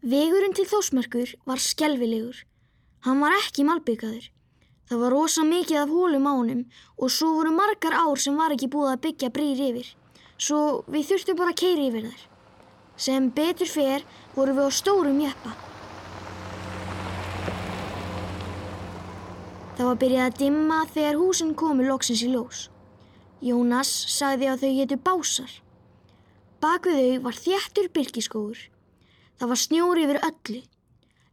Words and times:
Vegurinn 0.00 0.54
til 0.56 0.64
Þósmerkur 0.64 1.34
var 1.44 1.60
skelvilegur. 1.60 2.38
Hann 3.04 3.18
var 3.20 3.34
ekki 3.36 3.66
malbyggaður. 3.68 4.30
Það 4.88 5.02
var 5.02 5.12
rosa 5.12 5.42
mikið 5.44 5.76
af 5.76 5.92
hólum 5.92 6.24
á 6.24 6.32
honum 6.32 6.62
og 6.96 7.12
svo 7.12 7.34
voru 7.36 7.52
margar 7.52 7.92
ár 7.92 8.16
sem 8.16 8.38
var 8.40 8.54
ekki 8.54 8.70
búið 8.72 8.94
að 8.94 9.02
byggja 9.04 9.30
brýr 9.34 9.60
yfir. 9.66 9.90
Svo 10.40 10.60
við 10.88 11.04
þurftum 11.10 11.38
bara 11.42 11.52
að 11.52 11.60
keira 11.60 11.84
yfir 11.90 12.08
þær. 12.08 12.24
Sem 12.96 13.28
betur 13.28 13.68
fer 13.68 14.08
voru 14.38 14.56
við 14.56 14.72
á 14.72 14.78
stórum 14.80 15.20
jeppa. 15.20 15.52
Það 19.76 19.84
var 19.84 20.02
byrjað 20.06 20.26
að 20.30 20.42
dimma 20.46 20.82
þegar 20.96 21.20
húsin 21.20 21.52
komu 21.52 21.84
loksins 21.84 22.24
í 22.24 22.32
ljós. 22.32 22.66
Jónas 23.44 23.92
sagði 24.16 24.48
að 24.48 24.64
þau 24.64 24.74
getu 24.80 25.02
básar. 25.12 25.54
Bak 26.64 26.88
við 26.88 27.00
þau 27.04 27.24
var 27.28 27.42
þjættur 27.44 27.92
byrkiskóður. 27.92 28.70
Það 29.40 29.48
var 29.48 29.56
snjóri 29.56 30.02
yfir 30.04 30.18
öllu. 30.26 30.58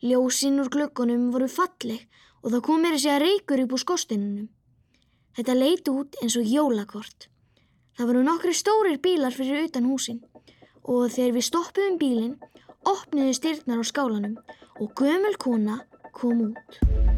Ljósinn 0.07 0.61
úr 0.63 0.69
glöggunum 0.71 1.25
voru 1.33 1.49
falleg 1.51 2.05
og 2.39 2.53
það 2.53 2.61
kom 2.63 2.79
mér 2.79 2.95
að 2.95 3.01
segja 3.03 3.17
reykur 3.19 3.63
upp 3.65 3.73
úr 3.75 3.81
skostinunum. 3.81 4.45
Þetta 5.35 5.55
leit 5.57 5.91
út 5.91 6.15
eins 6.21 6.37
og 6.39 6.47
jólakort. 6.47 7.27
Það 7.99 8.09
voru 8.13 8.23
nokkri 8.23 8.55
stórir 8.55 9.01
bílar 9.03 9.35
fyrir 9.35 9.67
utan 9.67 9.89
húsin 9.91 10.23
og 10.87 11.11
þegar 11.11 11.35
við 11.35 11.47
stoppuðum 11.49 11.99
bílinn 11.99 12.35
opniðu 12.87 13.35
styrnar 13.35 13.83
á 13.83 13.85
skálanum 13.91 14.39
og 14.79 14.95
gömul 14.95 15.35
kona 15.35 15.81
kom 16.15 16.47
út. 16.47 17.16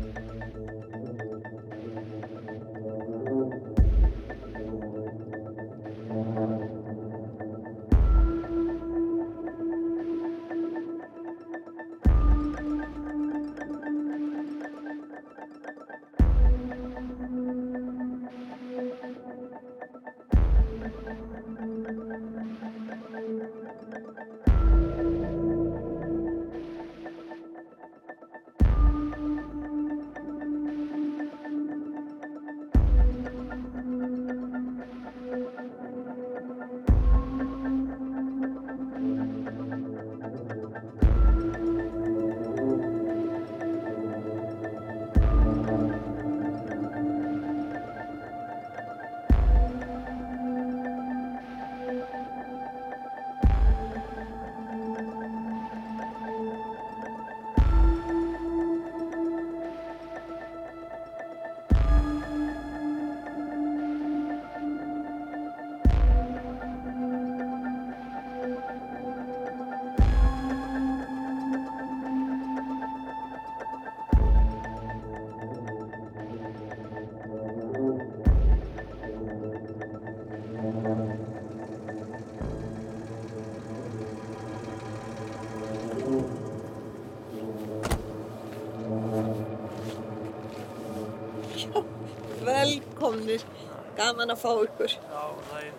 Gaman 94.10 94.34
að 94.34 94.42
fá 94.42 94.52
ykkur. 94.66 94.98
Já, 94.98 95.24
það 95.50 95.64
er... 95.64 95.74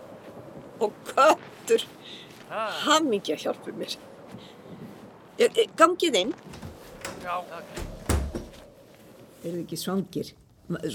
Og 0.81 0.95
köttur, 1.11 1.83
Ha, 2.51 2.63
hamingja 2.83 3.37
hjálpur 3.39 3.77
mér. 3.79 3.93
Gangið 5.79 6.17
inn, 6.19 6.33
já, 7.23 7.37
takk. 7.47 7.77
eru 9.45 9.53
þið 9.55 9.61
ekki 9.61 9.79
svangir? 9.79 10.33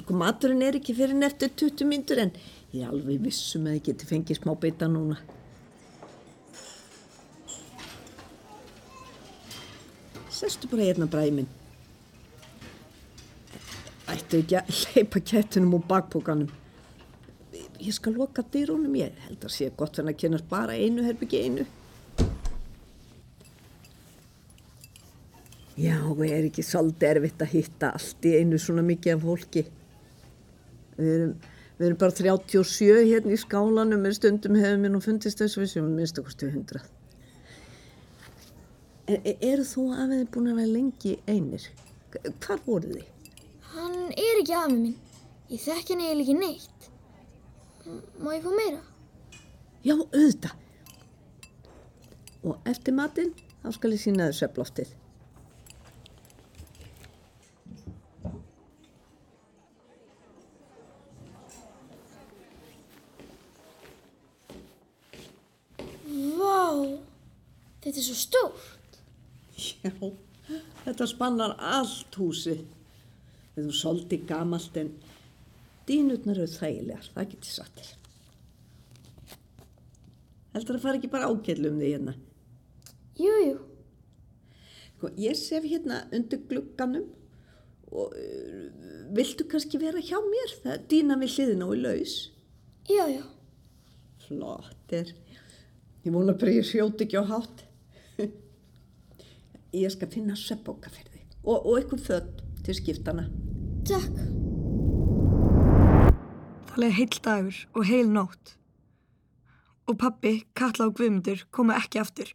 Sko 0.02 0.18
maturinn 0.20 0.66
er 0.68 0.76
ekki 0.82 0.96
fyrir 0.98 1.16
en 1.16 1.24
eftir 1.24 1.54
20 1.64 1.88
myndur 1.88 2.20
en 2.26 2.34
ég 2.76 2.84
er 2.84 2.92
alveg 2.92 3.24
vissum 3.24 3.70
að 3.70 3.78
ég 3.78 3.86
geti 3.88 4.10
fengið 4.10 4.42
smá 4.42 4.52
beita 4.60 4.90
núna. 4.92 5.16
Sestu 10.36 10.68
bara 10.72 10.90
hérna 10.90 11.08
bræði 11.08 11.38
minn. 11.40 11.50
Ættu 14.12 14.44
ekki 14.44 14.60
að 14.60 14.76
leipa 14.84 15.24
kettunum 15.32 15.80
úr 15.80 15.88
bakbókanum. 15.88 16.52
Ég 17.86 17.94
skal 17.94 18.16
loka 18.18 18.42
dyrunum, 18.50 18.94
ég 18.98 19.14
held 19.28 19.44
að 19.46 19.52
sé 19.54 19.68
gott 19.78 20.00
fyrir 20.00 20.10
að 20.10 20.22
kynast 20.24 20.48
bara 20.50 20.74
einu 20.74 21.04
herbyggi 21.06 21.42
einu. 21.46 21.66
Já, 25.78 26.00
er 26.24 26.48
ekki 26.48 26.64
svolítið 26.64 27.10
erfitt 27.12 27.44
að 27.44 27.52
hitta 27.52 27.92
allt 27.94 28.26
í 28.26 28.32
einu 28.40 28.58
svona 28.62 28.82
mikið 28.88 29.18
af 29.18 29.26
fólki. 29.28 29.66
Við 30.96 31.14
erum, 31.14 31.34
við 31.78 31.88
erum 31.90 32.02
bara 32.02 32.18
37 32.18 33.08
hérna 33.12 33.36
í 33.36 33.40
skálanum, 33.44 34.06
en 34.08 34.18
stundum 34.18 34.58
hefur 34.58 34.82
mér 34.82 34.96
nú 34.96 35.02
fundist 35.04 35.44
þessu 35.44 35.62
við 35.62 35.74
sem 35.76 35.90
minnst 36.00 36.22
okkur 36.22 36.34
stu 36.34 36.50
100. 36.50 36.86
Er, 39.14 39.34
er, 39.36 39.66
þú 39.68 39.92
að 39.94 40.16
við 40.16 40.30
búin 40.34 40.54
að 40.54 40.62
vera 40.64 40.74
lengi 40.80 41.18
einir? 41.30 41.68
Hvar 42.16 42.64
voru 42.66 42.96
þið? 42.96 43.12
Hann 43.76 44.00
er 44.16 44.40
ekki 44.40 44.56
afi 44.58 44.80
minn. 44.80 44.96
Ég 45.52 45.62
þekki 45.62 45.94
hann 45.94 46.08
eiginlega 46.08 46.24
ekki 46.24 46.40
neitt. 46.40 46.75
Má 47.86 48.32
ég 48.34 48.42
fá 48.42 48.50
meira? 48.50 48.80
Já, 49.86 49.94
auðvitað. 49.94 50.54
Og 52.46 52.70
eftir 52.70 52.96
matinn, 52.98 53.34
þá 53.62 53.68
skal 53.76 53.92
ég 53.94 54.02
sína 54.02 54.30
þér 54.30 54.38
svefloftið. 54.40 54.94
Vá, 66.42 66.66
þetta 67.86 67.98
er 68.02 68.08
svo 68.08 68.18
stórt. 68.18 69.02
Já, 69.62 69.94
þetta 70.88 71.14
spannar 71.14 71.54
allt 71.62 72.18
húsið. 72.18 72.66
Við 73.54 73.62
erum 73.68 73.78
svolítið 73.78 74.26
gamalt 74.34 74.82
en 74.82 74.96
dýnurnar 75.90 76.40
eru 76.42 76.50
þægilegar, 76.50 77.12
það 77.14 77.30
getur 77.34 77.52
satt 77.52 77.82
þér. 77.82 77.94
Heldur 80.56 80.78
að 80.78 80.86
fara 80.86 81.00
ekki 81.00 81.12
bara 81.12 81.30
ágætlu 81.30 81.72
um 81.72 81.80
því 81.82 81.92
hérna. 81.92 82.16
Jú, 83.20 83.34
jú. 83.44 83.56
Sko, 84.96 85.12
ég 85.20 85.36
sef 85.40 85.68
hérna 85.68 86.06
undir 86.16 86.42
glugganum 86.50 87.10
og 87.96 88.16
uh, 88.16 88.70
viltu 89.16 89.48
kannski 89.52 89.80
vera 89.82 90.02
hjá 90.04 90.18
mér? 90.24 90.56
Það 90.64 90.72
er 90.78 90.86
dýna 90.92 91.20
við 91.22 91.36
hliðina 91.36 91.68
og 91.68 91.76
í 91.76 91.84
laus. 91.84 92.16
Já. 92.90 93.06
Flottir. 94.26 95.14
Ég 96.06 96.14
vona 96.14 96.38
bara 96.38 96.56
ég 96.56 96.68
sjóti 96.68 97.06
ekki 97.06 97.20
á 97.20 97.26
hátt. 97.28 97.66
ég 99.84 99.92
skal 99.94 100.12
finna 100.12 100.40
sveppbóka 100.40 100.94
fyrir 100.94 101.12
þig. 101.20 101.38
Og, 101.44 101.60
og 101.60 101.76
eitthvað 101.78 102.08
född 102.10 102.44
til 102.66 102.80
skiptana. 102.80 103.30
Takk. 103.86 104.45
Leið 106.76 106.96
heil 106.98 107.20
dagur 107.24 107.60
og 107.74 107.86
heil 107.88 108.10
nótt. 108.12 108.56
Og 109.88 109.98
pappi, 110.02 110.42
Katla 110.58 110.90
og 110.90 110.98
Guðmundur 110.98 111.46
komu 111.56 111.76
ekki 111.76 112.02
aftur. 112.02 112.32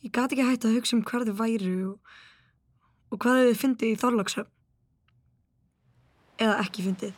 Ég 0.00 0.10
gati 0.16 0.34
ekki 0.34 0.46
hægt 0.48 0.64
að 0.64 0.78
hugsa 0.78 0.96
um 0.96 1.02
hvar 1.04 1.26
þau 1.28 1.34
væru 1.38 1.74
og, 1.90 2.14
og 3.12 3.20
hvað 3.20 3.42
þau 3.50 3.58
fyndið 3.62 3.92
í 3.92 3.98
Þorlókshöfn. 4.00 4.48
Eða 6.40 6.56
ekki 6.64 6.86
fyndið. 6.86 7.12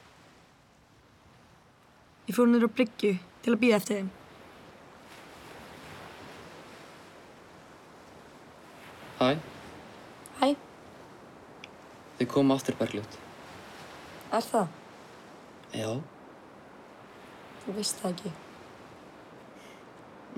Ég 2.27 2.35
fór 2.37 2.51
niður 2.51 2.67
á 2.69 2.75
bryggju 2.75 3.15
til 3.45 3.55
að 3.55 3.61
býða 3.63 3.79
eftir 3.79 4.01
þeim. 4.01 4.11
Hæ, 9.23 9.31
Hæ, 10.43 10.47
þið 12.19 12.31
komum 12.35 12.57
aftur 12.57 12.75
Bergljót. 12.81 13.19
er 14.33 14.43
það? 14.43 14.82
Já, 15.73 15.89
Þú 17.63 17.73
veist 17.77 18.01
það 18.03 18.11
ekki. 18.15 18.31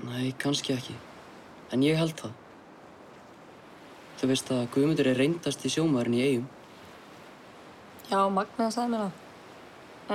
nei, 0.05 0.31
kannski 0.39 0.73
ekki. 0.75 0.95
En 1.73 1.81
ég 1.83 1.97
held 1.97 2.13
það. 2.19 2.33
Þú 4.19 4.27
veist 4.31 4.51
að 4.53 4.67
Guðmundur 4.75 5.09
er 5.11 5.17
reyndast 5.19 5.65
í 5.65 5.71
sjómaðurinn 5.73 6.17
í 6.19 6.21
eigum. 6.27 6.45
Já, 8.11 8.19
Magna 8.29 8.69
sagði 8.71 8.91
mér 8.93 9.05
það. 9.05 9.21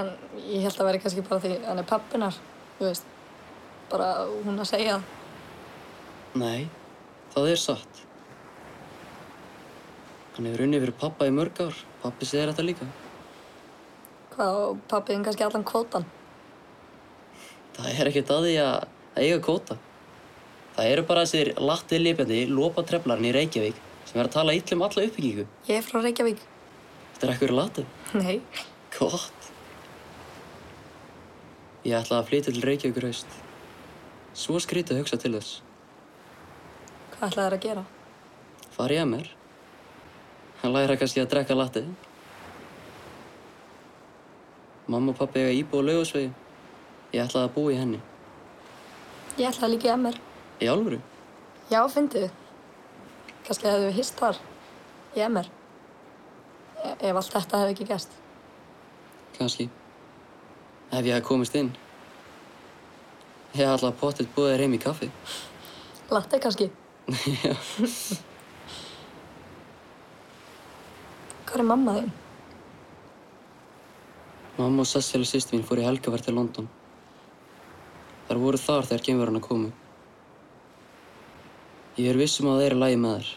En 0.00 0.12
ég 0.46 0.62
held 0.62 0.78
að 0.80 0.86
veri 0.88 1.00
kannski 1.02 1.24
bara 1.26 1.40
því 1.42 1.56
hann 1.66 1.82
er 1.82 1.88
pappinar, 1.90 2.38
þú 2.78 2.86
veist. 2.86 3.04
Bara 3.90 4.08
hún 4.46 4.62
að 4.62 4.70
segja 4.70 4.94
það. 5.00 5.02
Nei, 6.40 6.68
það 7.34 7.50
er 7.50 7.56
satt. 7.66 8.04
Hann 10.36 10.46
hefur 10.46 10.62
unnið 10.68 10.84
fyrir 10.86 10.98
pappa 11.02 11.26
í 11.26 11.34
mörg 11.34 11.58
ár. 11.66 11.74
Pappi 12.04 12.24
segir 12.30 12.52
þetta 12.52 12.64
líka. 12.64 12.86
Hvað, 14.40 14.54
og 14.56 14.78
pappiðin 14.88 15.26
kannski 15.26 15.44
allan 15.44 15.66
kvótan? 15.68 16.06
Það 17.76 17.88
er 17.92 18.08
ekkert 18.08 18.30
að 18.32 18.46
því 18.46 18.54
að 18.64 18.86
að 19.10 19.26
eiga 19.26 19.40
kóta. 19.44 19.76
Það 20.76 20.90
eru 20.94 21.04
bara 21.10 21.24
þessir 21.26 21.50
lattið 21.60 22.02
lifjandi 22.06 22.40
lopa 22.48 22.84
treflarinn 22.88 23.28
í 23.28 23.34
Reykjavík 23.36 23.80
sem 24.08 24.20
er 24.20 24.30
að 24.30 24.36
tala 24.38 24.54
illum 24.56 24.84
alla 24.86 25.04
uppbyggingu. 25.06 25.46
Ég 25.68 25.76
er 25.76 25.84
frá 25.84 26.00
Reykjavík. 26.00 26.42
Þetta 27.12 27.26
er 27.28 27.34
ekkur 27.34 27.54
latið. 27.58 27.90
Nei. 28.16 28.36
Gott. 28.96 29.48
Ég 31.84 31.96
ætla 32.00 32.20
að 32.22 32.30
flytja 32.30 32.54
til 32.54 32.64
Reykjavíkur 32.64 33.10
haust. 33.10 33.40
Svo 34.32 34.60
skrítið 34.62 34.96
að 34.96 35.02
hugsa 35.02 35.20
til 35.20 35.34
þess. 35.36 35.58
Hvað 37.16 37.26
ætlaði 37.28 37.44
þér 37.44 37.58
að 37.58 37.66
gera? 37.66 37.84
Far 38.72 38.94
ég 38.94 39.04
að 39.04 39.12
mér. 39.12 39.34
Hann 40.62 40.72
læra 40.76 40.96
kannski 40.96 41.20
að 41.20 41.34
drekka 41.34 41.58
latið. 41.58 41.92
Mamma 44.90 45.12
og 45.12 45.18
pappi 45.20 45.38
eiga 45.38 45.54
íbúið 45.54 45.86
á 45.86 45.88
laugusvegi. 45.88 46.30
Ég 47.14 47.22
ætlaði 47.22 47.46
að 47.46 47.52
búa 47.54 47.70
í 47.70 47.76
henni. 47.78 47.98
Ég 49.38 49.46
ætlaði 49.46 49.76
líka 49.76 49.86
í 49.86 49.92
MR. 49.94 50.16
Í 50.58 50.70
álfuru? 50.72 50.96
Já, 51.70 51.80
fyndið. 51.94 52.24
Kannski 53.46 53.68
hefðu 53.70 53.84
við 53.86 54.00
hist 54.00 54.18
þar. 54.18 54.40
Í 55.14 55.22
MR. 55.28 55.50
E 56.82 56.94
ef 57.06 57.20
allt 57.20 57.36
þetta 57.36 57.60
hefði 57.60 57.74
ekki 57.76 57.86
gæst. 57.92 58.16
Kannski. 59.36 59.68
Ef 60.90 61.06
ég 61.06 61.14
hef 61.14 61.26
komist 61.28 61.54
inn. 61.60 61.70
Ég 63.54 63.70
ætla 63.70 63.92
að 63.92 64.00
pottitt 64.00 64.32
búið 64.34 64.56
þér 64.56 64.64
heim 64.64 64.74
í 64.74 64.80
kaffi. 64.82 65.10
Latte 66.10 66.42
kannski. 66.42 66.66
Já. 67.44 67.54
Hvað 71.46 71.62
er 71.62 71.66
mamma 71.70 71.96
þín? 72.00 72.10
Mamma 74.58 74.82
og 74.82 74.88
Cecil 74.90 75.22
og 75.22 75.28
sýst 75.30 75.52
mín 75.54 75.62
fór 75.66 75.80
í 75.80 75.86
helgaverð 75.86 76.26
til 76.26 76.34
London. 76.36 76.66
Þar 78.28 78.40
voru 78.42 78.58
þar 78.60 78.88
þegar 78.88 79.04
geimverðarna 79.06 79.42
komu. 79.44 79.70
Ég 81.98 82.10
er 82.10 82.18
vissum 82.18 82.48
að 82.50 82.60
það 82.60 82.66
er 82.66 82.74
í 82.74 82.80
lagi 82.80 82.98
með 83.00 83.16
þær. 83.18 83.30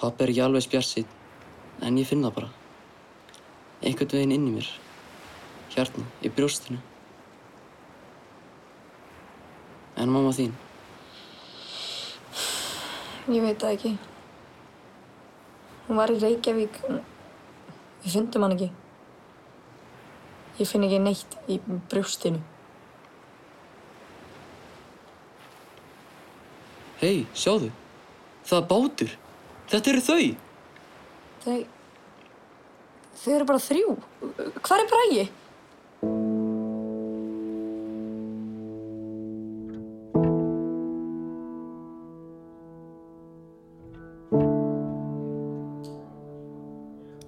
Pappi 0.00 0.24
er 0.24 0.32
ekki 0.32 0.44
alveg 0.44 0.64
spjarsýtt, 0.66 1.16
en 1.84 1.98
ég 2.00 2.08
finn 2.08 2.24
það 2.24 2.36
bara. 2.38 2.52
Einhvern 3.82 4.12
veginn 4.12 4.36
inn 4.36 4.46
í 4.50 4.54
mér. 4.58 4.70
Hérna, 5.74 6.06
í 6.24 6.32
brjóstinu. 6.32 6.80
En 9.96 10.12
mamma 10.12 10.32
þín? 10.36 10.56
Ég 13.32 13.42
veit 13.42 13.60
það 13.60 13.76
ekki. 13.76 13.94
Hún 15.86 16.00
var 16.00 16.12
í 16.12 16.18
Reykjavík. 16.22 16.82
Við 18.04 18.12
fundum 18.12 18.44
hann 18.46 18.56
ekki. 18.56 18.72
Ég 20.56 20.68
finn 20.68 20.86
ekki 20.86 21.00
neitt 21.04 21.34
í 21.52 21.58
brjóstinu. 21.90 22.40
Hei, 26.96 27.26
sjáðu. 27.36 27.68
Það 28.48 28.60
er 28.62 28.68
bátur. 28.70 29.16
Þetta 29.68 29.92
eru 29.92 30.04
þau. 30.06 30.20
Þau... 31.44 31.58
Þau 33.16 33.32
eru 33.34 33.48
bara 33.48 33.64
þrjú. 33.66 33.96
Hvar 34.62 34.82
er 34.82 34.88
Bragi? 34.92 35.26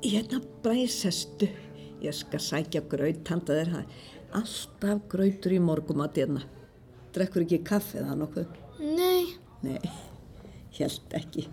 Hérna 0.08 0.40
bræsestu, 0.64 1.50
ég 2.04 2.14
skal 2.16 2.42
sækja 2.42 2.84
graut 2.90 3.32
handa 3.32 3.58
þér 3.58 3.74
það. 3.74 3.98
Alltaf 4.38 5.04
grautur 5.12 5.54
í 5.56 5.60
morgumat 5.64 6.18
hérna. 6.20 6.44
Drekkur 7.16 7.46
ekki 7.46 7.62
kaffe 7.66 8.04
það 8.04 8.18
nokkuð? 8.22 8.56
Nei, 8.84 9.34
Nei, 9.64 9.80
held 10.78 11.14
ekki. 11.18 11.48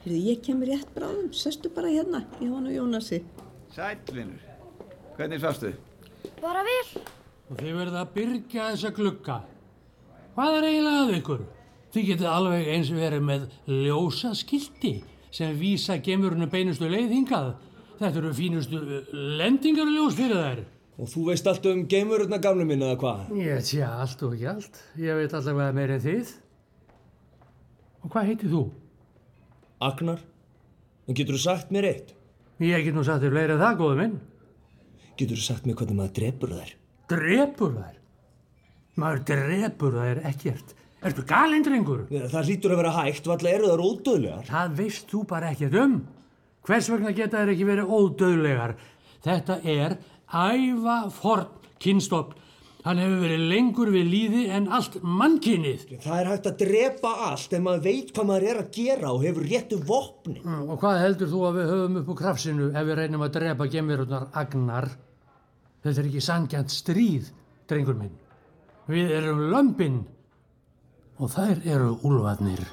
Heyrðu, 0.00 0.18
ég 0.30 0.38
kemur 0.46 0.70
rétt 0.70 0.92
bráðum, 0.94 1.28
sestu 1.36 1.68
bara 1.74 1.90
hérna, 1.92 2.22
ég 2.40 2.48
hann 2.48 2.70
og 2.70 2.72
Jónasi. 2.72 3.20
Sætlinur, 3.74 4.40
hvernig 5.18 5.42
sástu? 5.42 5.74
bara 6.40 6.62
vel. 6.64 7.02
Og 7.50 7.58
þið 7.58 7.76
verða 7.76 8.04
að 8.04 8.12
byrja 8.14 8.68
þessa 8.70 8.92
glugga. 8.96 9.36
Hvað 10.36 10.56
er 10.56 10.68
eiginlega 10.70 11.02
að 11.04 11.16
ykkur? 11.18 11.42
Þið 11.90 12.06
getið 12.12 12.28
alveg 12.30 12.68
eins 12.72 12.92
verið 12.94 13.24
með 13.26 13.46
ljósa 13.66 14.30
skilti 14.38 14.92
sem 15.34 15.56
vísa 15.58 15.98
gemurinu 16.00 16.48
beinustu 16.50 16.88
leið 16.88 17.12
hingað. 17.18 17.52
Þetta 18.00 18.20
eru 18.22 18.30
fínustu 18.32 18.78
uh, 18.80 19.08
lendingarljós 19.36 20.14
fyrir 20.16 20.38
þær. 20.40 20.60
Og 21.00 21.08
þú 21.08 21.24
veist 21.26 21.48
allt 21.48 21.66
um 21.68 21.82
geimururna 21.88 22.38
gamlu 22.40 22.64
minna 22.68 22.94
eða 22.94 23.00
hvað? 23.00 23.32
Ég 23.40 23.64
sé 23.64 23.80
allt 23.84 24.22
og 24.24 24.36
ekki 24.36 24.46
allt. 24.48 24.80
Ég 25.00 25.18
veit 25.18 25.34
allavega 25.36 25.76
meira 25.76 25.96
en 25.98 26.04
þið. 26.04 26.30
Og 28.00 28.12
hvað 28.14 28.30
heitir 28.30 28.52
þú? 28.52 28.62
Agnar, 29.84 30.20
en 31.08 31.16
getur 31.16 31.36
þú 31.36 31.40
sagt 31.44 31.72
mér 31.72 31.88
eitt? 31.88 32.14
Ég 32.60 32.84
get 32.84 32.96
nú 32.96 33.04
sagt 33.04 33.24
þér 33.24 33.32
fleiri 33.32 33.56
en 33.56 33.62
það, 33.62 33.76
góðu 33.80 33.98
minn. 34.00 34.14
Getur 35.20 35.40
þú 35.40 35.44
sagt 35.44 35.68
mér 35.68 35.76
hvernig 35.80 35.98
maður 36.00 36.14
drepur 36.20 36.54
þær? 36.56 36.72
Drepur 37.12 37.74
þær. 37.76 37.98
Maður 39.00 39.22
drepur 39.30 39.98
þær 40.00 40.22
ekkert. 40.28 40.74
Ertu 41.00 41.24
galinn, 41.28 41.64
drengur? 41.64 42.06
Það 42.12 42.48
hlýtur 42.48 42.74
að 42.74 42.80
vera 42.82 42.96
hægt, 42.98 43.28
valla 43.28 43.52
eru 43.56 43.70
þær 43.72 43.84
ódöðlegar. 43.86 44.48
Það 44.48 44.74
veist 44.80 45.12
þú 45.12 45.22
bara 45.28 45.52
ekkert 45.54 45.78
um. 45.80 46.00
Hvers 46.66 46.90
vegna 46.92 47.12
geta 47.16 47.40
þær 47.40 47.52
ekki 47.54 47.66
verið 47.68 47.94
ódöðlegar? 47.96 48.74
Þetta 49.24 49.56
er 49.64 49.96
æva 50.30 50.98
forn 51.12 51.48
kynstofn. 51.80 52.36
Hann 52.80 52.96
hefur 52.96 53.18
verið 53.20 53.42
lengur 53.50 53.90
við 53.92 54.06
líði 54.08 54.42
en 54.56 54.70
allt 54.72 54.94
mannkynnið. 55.04 55.82
Það 56.00 56.20
er 56.22 56.28
hægt 56.30 56.46
að 56.48 56.54
drepa 56.62 57.10
allt 57.26 57.52
ef 57.52 57.60
maður 57.60 57.82
veit 57.84 58.12
hvað 58.16 58.28
maður 58.30 58.46
er 58.48 58.60
að 58.62 58.70
gera 58.72 59.10
og 59.12 59.24
hefur 59.26 59.48
réttu 59.50 59.76
vopni. 59.84 60.38
Mm, 60.40 60.62
Og 60.72 60.80
hvað 60.80 61.00
heldur 61.02 61.28
þú 61.28 61.42
að 61.50 61.58
við 61.58 61.68
höfum 61.74 61.98
upp 62.00 62.08
á 62.08 62.14
krafsinu 62.22 62.70
ef 62.72 62.86
við 62.88 62.98
reynum 63.02 63.26
að 63.26 63.34
drepa 63.36 63.68
gemirurnar 63.74 64.26
agnar? 64.32 64.88
Þetta 65.84 66.00
er 66.00 66.08
ekki 66.08 66.24
sangjant 66.24 66.72
stríð, 66.72 67.28
drengur 67.68 68.00
minn. 68.00 68.16
Við 68.88 69.12
erum 69.18 69.44
lömpin 69.52 70.00
og 71.20 71.28
þær 71.36 71.60
eru 71.68 71.92
úlfarnir. 72.00 72.64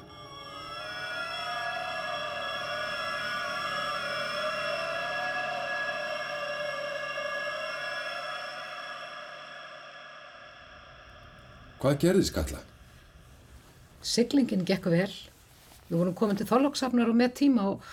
Hvað 11.78 11.98
gerðist, 12.02 12.34
Kalla? 12.34 12.58
Siglingin 14.02 14.64
gekk 14.66 14.88
vel. 14.90 15.10
Við 15.88 16.00
vorum 16.00 16.14
komin 16.18 16.38
til 16.38 16.46
Þorlóksafnar 16.48 17.10
og 17.10 17.18
með 17.18 17.36
tíma 17.38 17.68
og 17.70 17.84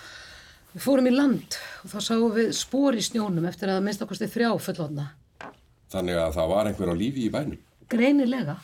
við 0.72 0.82
fórum 0.82 1.06
í 1.06 1.12
land 1.14 1.54
og 1.84 1.92
þá 1.92 2.00
sáum 2.08 2.34
við 2.34 2.50
spór 2.58 2.98
í 2.98 3.04
snjónum 3.06 3.46
eftir 3.46 3.70
að 3.70 3.84
minnst 3.86 4.02
okkurstu 4.02 4.26
þrjá 4.32 4.50
fullotna. 4.64 5.06
Þannig 5.94 6.18
að 6.18 6.34
það 6.34 6.50
var 6.50 6.70
einhver 6.70 6.90
á 6.90 6.94
lífi 6.98 7.28
í 7.28 7.30
bænum. 7.30 7.60
Greinilega. 7.86 8.56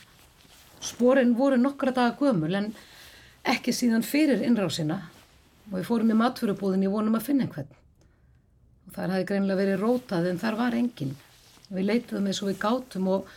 Spórin 0.83 1.37
voru 1.39 1.61
nokkra 1.61 1.95
daga 1.95 2.17
gömul 2.19 2.51
en 2.59 2.73
ekki 3.47 3.71
síðan 3.75 4.03
fyrir 4.03 4.43
innrásina 4.43 4.99
og 5.71 5.79
við 5.79 5.87
fórum 5.87 6.11
í 6.11 6.19
matfurubúðin 6.19 6.83
í 6.83 6.91
vonum 6.91 7.15
að 7.15 7.29
finna 7.29 7.47
einhvern. 7.47 7.71
Og 8.89 8.99
þar 8.99 9.15
hafi 9.15 9.31
greinilega 9.31 9.63
verið 9.63 9.87
rótað 9.87 10.29
en 10.33 10.43
þar 10.43 10.59
var 10.59 10.77
enginn. 10.83 11.15
Við 11.71 11.89
leituðum 11.93 12.27
eins 12.27 12.43
og 12.43 12.51
við 12.51 12.61
gátum 12.67 13.11
og 13.15 13.31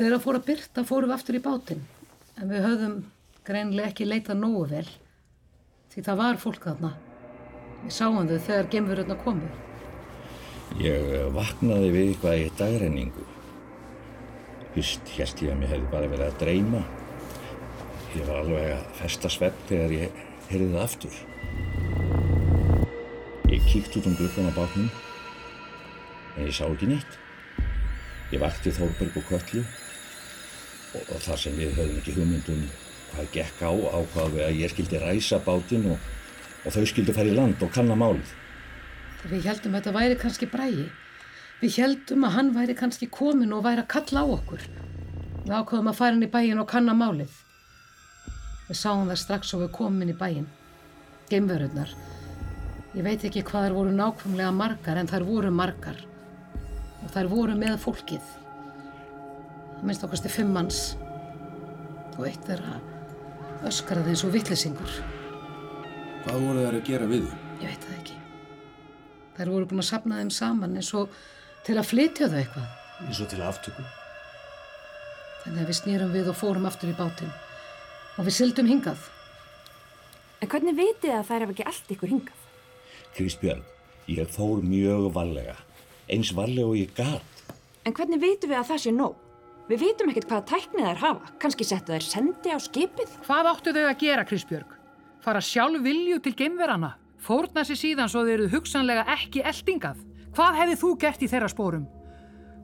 þegar 0.00 0.14
það 0.14 0.22
fór 0.24 0.36
að 0.38 0.44
byrta 0.46 0.82
fórum 0.88 1.10
við 1.10 1.14
aftur 1.18 1.36
í 1.36 1.40
bátinn. 1.44 1.80
En 2.40 2.48
við 2.48 2.62
höfðum 2.64 2.92
greinilega 3.44 3.90
ekki 3.90 4.06
leitað 4.06 4.38
nógu 4.40 4.62
vel 4.70 4.86
því 5.92 6.04
það 6.06 6.20
var 6.22 6.38
fólk 6.40 6.68
þarna. 6.68 6.92
Við 7.82 7.92
sáum 7.96 8.30
þau 8.30 8.38
þegar 8.46 8.70
gemururna 8.72 9.16
komu. 9.20 9.50
Ég 10.80 11.10
eh, 11.18 11.26
vaknaði 11.34 11.90
við 11.92 12.12
eitthvað 12.12 12.38
í 12.38 12.46
dagrenningu. 12.60 13.26
Fyrst 14.72 15.12
held 15.18 15.44
ég 15.44 15.52
að 15.52 15.60
mér 15.60 15.72
hefði 15.74 15.90
bara 15.92 16.10
verið 16.14 16.26
að 16.30 16.40
dreyma. 16.44 16.82
Ég 18.14 18.24
var 18.30 18.40
alveg 18.40 18.72
að 18.78 18.88
festa 19.02 19.32
svepp 19.34 19.60
þegar 19.68 19.94
ég 19.98 20.24
heyrði 20.48 20.70
það 20.70 20.86
aftur. 20.86 21.20
Ég 23.50 23.68
kíkt 23.68 24.00
út 24.00 24.08
um 24.08 24.16
glukkan 24.16 24.48
á 24.48 24.52
bátnum, 24.54 24.88
en 26.38 26.46
ég 26.46 26.56
sá 26.56 26.64
ekki 26.70 26.88
neitt. 26.88 27.20
Ég 28.30 28.40
vakti 28.40 28.72
Þórberg 28.72 29.18
og 29.18 29.26
Köllu 29.28 29.66
og, 30.94 31.02
og 31.02 31.18
þar 31.26 31.44
sem 31.44 31.58
við 31.58 31.76
höfðum 31.78 32.00
ekki 32.00 32.16
hugmyndum 32.18 32.64
Hvað 33.10 33.30
gekk 33.34 33.62
á 33.66 33.70
ákvað 33.70 34.34
við 34.36 34.44
að 34.46 34.58
ég 34.60 34.72
skildi 34.72 34.98
ræsa 35.02 35.40
bátinn 35.42 35.88
og, 35.90 36.10
og 36.64 36.74
þau 36.74 36.84
skildi 36.86 37.14
fara 37.16 37.30
í 37.30 37.34
land 37.34 37.62
og 37.64 37.72
kanna 37.74 37.96
málið. 37.98 38.34
Við 39.30 39.48
heldum 39.48 39.74
að 39.74 39.80
þetta 39.80 39.94
væri 39.96 40.18
kannski 40.20 40.48
brægi. 40.50 40.86
Við 41.60 41.78
heldum 41.82 42.24
að 42.24 42.34
hann 42.36 42.52
væri 42.54 42.76
kannski 42.78 43.10
komin 43.12 43.52
og 43.52 43.64
væri 43.66 43.82
að 43.82 43.90
kalla 43.96 44.22
á 44.22 44.26
okkur. 44.36 44.62
Við 45.42 45.56
ákvaðum 45.56 45.90
að 45.90 45.98
fara 45.98 46.16
inn 46.16 46.24
í 46.24 46.30
bæin 46.30 46.62
og 46.62 46.70
kanna 46.70 46.94
málið. 46.96 47.34
Við 48.70 48.78
sáum 48.78 49.10
það 49.10 49.22
strax 49.24 49.54
og 49.56 49.64
við 49.64 49.72
komum 49.74 50.04
inn 50.06 50.14
í 50.14 50.18
bæin. 50.20 50.46
Geimverurnar. 51.30 51.90
Ég 52.94 53.06
veit 53.06 53.24
ekki 53.26 53.42
hvað 53.46 53.66
þær 53.66 53.76
voru 53.76 53.96
nákvæmlega 53.96 54.54
margar 54.54 55.02
en 55.02 55.10
þær 55.10 55.26
voru 55.26 55.50
margar. 55.54 55.98
Og 57.02 57.10
þær 57.10 57.32
voru 57.34 57.58
með 57.58 57.76
fólkið. 57.82 58.39
Minnst 59.80 60.04
okkar 60.04 60.20
sti 60.20 60.32
fimm 60.32 60.52
manns. 60.54 60.94
Og 62.18 62.26
eitt 62.28 62.42
þeirra 62.44 62.78
öskraði 63.68 64.12
eins 64.12 64.24
og 64.26 64.34
vittlisingur. 64.34 64.96
Hvað 66.24 66.42
voru 66.44 66.64
þær 66.66 66.76
að 66.76 66.88
gera 66.88 67.06
við 67.08 67.28
þau? 67.28 67.38
Ég 67.60 67.70
veit 67.70 67.86
það 67.86 67.94
ekki. 67.96 68.18
Þær 69.38 69.52
voru 69.54 69.68
búin 69.70 69.82
að 69.82 69.88
sapna 69.88 70.18
þeim 70.20 70.32
saman 70.36 70.76
eins 70.76 70.90
og 70.96 71.14
til 71.64 71.76
að 71.80 71.88
flytja 71.88 72.28
þau 72.28 72.38
eitthvað. 72.42 72.68
Eins 73.06 73.22
og 73.24 73.30
til 73.32 73.40
aftöku. 73.44 73.86
Þannig 75.44 75.62
að 75.62 75.70
við 75.70 75.78
snýrum 75.80 76.12
við 76.12 76.28
og 76.28 76.36
fórum 76.36 76.68
aftur 76.68 76.92
í 76.92 76.98
bátinn. 76.98 77.32
Og 78.20 78.28
við 78.28 78.36
syldum 78.36 78.68
hingað. 78.68 79.08
En 80.40 80.48
hvernig 80.52 80.76
vitið 80.76 81.16
að 81.16 81.26
þær 81.30 81.46
hafa 81.46 81.56
ekki 81.56 81.68
allt 81.70 81.96
ykkur 81.96 82.12
hingað? 82.12 82.44
Kristbjörn, 83.16 83.64
ég 84.12 84.28
fór 84.36 84.60
mjög 84.64 85.08
varlega. 85.16 85.56
Eins 86.12 86.34
varlega 86.36 86.68
og 86.68 86.78
ég 86.80 86.92
gat. 86.96 87.42
En 87.88 87.96
hvernig 87.96 88.20
vitum 88.20 88.52
við 88.52 88.60
að 88.60 88.72
það 88.74 88.82
sé 88.84 88.92
nóg? 88.92 89.29
Við 89.70 89.82
vitum 89.84 90.10
ekkert 90.10 90.26
hvaða 90.32 90.46
tæknið 90.50 90.86
þær 90.88 91.00
hafa. 91.04 91.28
Kanski 91.42 91.66
settu 91.66 91.94
þær 91.94 92.02
sendi 92.06 92.50
á 92.50 92.58
skipið? 92.58 93.12
Hvað 93.26 93.48
áttu 93.52 93.74
þau 93.76 93.84
að 93.86 94.00
gera, 94.02 94.24
Kristbjörg? 94.26 94.72
Fara 95.22 95.42
sjálf 95.44 95.84
vilju 95.84 96.18
til 96.24 96.32
geimverana? 96.34 96.96
Fórna 97.20 97.62
sér 97.68 97.78
síðan 97.78 98.10
svo 98.10 98.24
þau 98.26 98.32
eru 98.34 98.48
hugsanlega 98.50 99.04
ekki 99.14 99.44
eldingað? 99.46 100.00
Hvað 100.34 100.58
hefði 100.62 100.76
þú 100.80 100.92
gert 101.04 101.22
í 101.22 101.28
þeirra 101.30 101.50
spórum? 101.52 101.86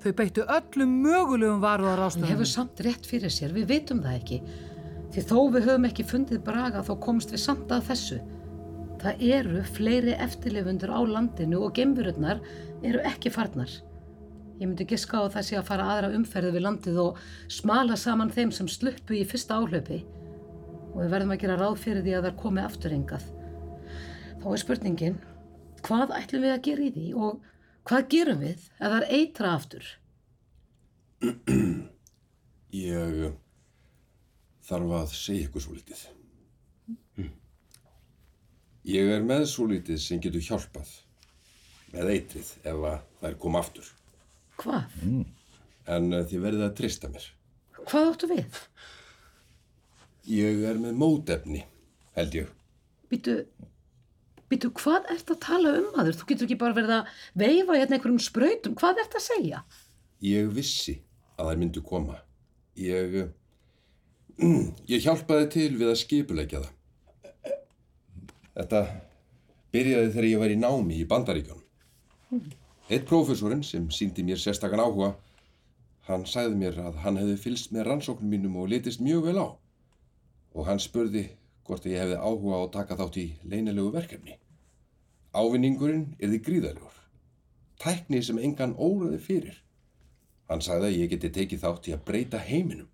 Þau 0.03 0.13
beittu 0.19 0.45
öllum 0.51 0.97
mögulegum 1.05 1.63
varúðar 1.63 2.01
Hann 2.03 2.11
ástöðum. 2.11 2.31
hefur 2.33 2.51
samt 2.51 2.83
rétt 2.85 3.07
fyrir 3.07 3.33
sér, 3.33 3.55
við 3.55 3.69
vitum 3.71 4.03
það 4.03 4.19
ekki. 4.19 4.41
Því 5.15 5.25
þó 5.31 5.39
við 5.55 5.69
höfum 5.71 5.87
ekki 5.89 6.07
fundið 6.11 6.43
braga 6.47 6.83
þá 6.85 6.93
komst 7.07 7.31
við 7.33 7.43
samt 7.45 7.71
að 7.73 7.87
þessu. 7.91 8.19
Það 9.03 9.23
eru 9.31 9.63
fleiri 9.77 10.15
eftirlifundur 10.27 10.91
á 10.91 11.01
landinu 11.07 11.63
og 11.67 11.75
gembururnar 11.77 12.41
eru 12.83 13.03
ekki 13.07 13.31
farnar. 13.31 13.71
Ég 14.57 14.65
myndi 14.65 14.87
giska 14.89 15.21
á 15.21 15.27
að 15.27 15.35
það 15.35 15.47
sé 15.49 15.57
að 15.59 15.67
fara 15.69 15.87
aðra 15.93 16.13
umferði 16.17 16.51
við 16.55 16.65
landið 16.65 17.01
og 17.03 17.19
smala 17.53 17.97
saman 18.01 18.33
þeim 18.33 18.53
sem 18.57 18.69
sluppu 18.73 19.19
í 19.19 19.25
fyrsta 19.29 19.59
áhlaupi. 19.61 19.99
Og 20.95 21.03
við 21.03 21.13
verðum 21.13 21.35
að 21.35 21.43
gera 21.43 21.59
ráð 21.61 21.77
fyrir 21.83 22.05
því 22.07 22.15
að 22.17 22.29
það 22.29 22.39
komi 22.41 22.63
aftur 22.65 22.95
engað. 22.97 23.27
Þá 24.41 24.47
er 24.53 24.63
spurningin, 24.63 25.19
hvað 25.85 26.15
ætlum 26.17 26.47
við 26.47 26.55
að 26.55 26.65
gera 26.71 26.87
í 26.87 26.93
því 26.95 27.07
og 27.27 27.45
hvað 27.91 28.09
gerum 28.15 28.43
við 28.47 28.55
ef 28.57 28.87
það 28.87 28.97
er 28.99 29.09
eitra 29.19 29.53
aftur? 29.59 29.91
Ég 32.77 33.21
uh, 33.29 33.35
þarf 34.69 34.95
að 35.03 35.13
segja 35.17 35.51
ykkur 35.51 35.67
svo 35.67 35.77
litið. 35.77 36.07
Ég 38.87 39.13
er 39.17 39.25
með 39.27 39.49
svo 39.51 39.67
litið 39.67 39.99
sem 39.99 40.21
getur 40.23 40.45
hjálpað 40.47 40.93
með 41.93 42.11
eitrið 42.17 42.51
ef 42.63 42.85
að 42.93 42.99
þær 43.21 43.39
koma 43.43 43.63
aftur. 43.65 43.96
Hvað? 44.61 44.99
En 45.87 46.11
uh, 46.13 46.25
þið 46.27 46.43
verðið 46.43 46.67
að 46.67 46.77
trista 46.81 47.11
mér. 47.13 47.25
Hvað 47.87 48.11
áttu 48.11 48.29
við? 48.31 48.61
Ég 50.33 50.63
er 50.67 50.79
með 50.83 50.99
mótefni, 50.99 51.63
held 52.17 52.37
ég. 52.41 52.53
Býtu, 53.13 53.37
býtu, 54.51 54.73
hvað 54.81 55.11
ert 55.15 55.31
að 55.31 55.43
tala 55.45 55.75
um 55.79 55.91
aður? 56.01 56.17
Þú 56.19 56.29
getur 56.33 56.49
ekki 56.49 56.61
bara 56.63 56.77
verið 56.77 56.95
að 56.97 57.11
veifa 57.39 57.77
hérna 57.79 57.99
einhverjum 57.99 58.23
sprautum. 58.25 58.79
Hvað 58.81 59.03
ert 59.05 59.19
að 59.19 59.27
segja? 59.29 59.61
Ég 60.27 60.49
vissi 60.57 60.97
að 61.37 61.53
þær 61.53 61.61
myndu 61.63 61.85
koma. 61.87 62.19
Ég, 62.81 63.21
uh, 63.23 63.29
ég 64.93 65.05
hjálpaði 65.05 65.53
til 65.55 65.69
við 65.77 65.93
að 65.93 66.01
skipulegja 66.03 66.65
það. 66.65 66.73
Þetta 68.57 68.83
byrjaði 69.77 70.11
þegar 70.15 70.29
ég 70.31 70.43
var 70.43 70.53
í 70.55 70.59
námi 70.59 70.99
í 71.03 71.07
Bandaríkjónum. 71.09 71.66
Eitt 72.87 73.03
prófessorinn 73.03 73.65
sem 73.67 73.89
síndi 73.91 74.23
mér 74.23 74.39
sérstakann 74.39 74.79
áhuga, 74.79 75.09
hann 76.07 76.23
sagði 76.31 76.59
mér 76.61 76.77
að 76.79 77.01
hann 77.03 77.17
hefði 77.19 77.39
fylst 77.43 77.73
með 77.75 77.89
rannsóknum 77.89 78.31
mínum 78.31 78.59
og 78.63 78.69
litist 78.71 79.01
mjög 79.03 79.25
vel 79.27 79.41
á. 79.43 79.49
Og 80.55 80.69
hann 80.69 80.79
spurði 80.79 81.25
hvort 81.67 81.89
ég 81.91 81.99
hefði 81.99 82.21
áhuga 82.21 82.53
á 82.55 82.63
að 82.63 82.75
taka 82.77 82.99
þátt 83.01 83.19
í 83.19 83.25
leynilegu 83.43 83.91
verkefni. 83.91 84.37
Ávinningurinn 85.35 86.13
er 86.21 86.31
því 86.31 86.41
gríðalegur. 86.47 87.01
Tækni 87.83 88.23
sem 88.23 88.39
engan 88.39 88.77
óraði 88.79 89.19
fyrir. 89.25 89.59
Hann 90.47 90.63
sagði 90.63 90.93
að 90.93 91.01
ég 91.01 91.11
geti 91.11 91.33
tekið 91.41 91.65
þátt 91.67 91.91
í 91.91 91.97
að 91.97 92.07
breyta 92.07 92.39
heiminum. 92.39 92.89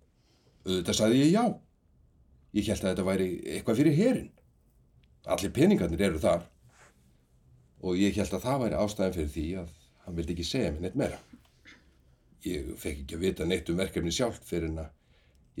Auðvitað 0.65 0.99
sagði 1.03 1.21
ég 1.21 1.31
já. 1.35 1.45
Ég 2.57 2.73
held 2.73 2.81
að 2.81 2.89
þetta 2.89 3.07
væri 3.11 3.29
eitthvað 3.45 3.83
fyrir 3.83 3.97
herin. 4.01 4.33
Allir 5.29 5.53
peningarnir 5.53 6.05
eru 6.09 6.25
þar. 6.25 6.49
Og 7.85 8.01
ég 8.01 8.17
held 8.17 8.33
að 8.33 8.45
það 8.49 8.61
væri 8.65 8.81
ástæðan 8.81 9.17
fyrir 9.21 9.33
því 9.37 9.47
að 9.61 9.71
hann 10.05 10.17
vildi 10.17 10.35
ekki 10.35 10.45
segja 10.47 10.71
mér 10.73 10.85
neitt 10.85 10.99
meira. 10.99 11.19
Ég 12.43 12.73
fekk 12.79 13.03
ekki 13.05 13.17
að 13.17 13.23
vita 13.23 13.47
neitt 13.47 13.69
um 13.71 13.79
verkefni 13.79 14.11
sjálft 14.11 14.47
fyrir 14.47 14.69
en 14.71 14.83
að 14.83 14.91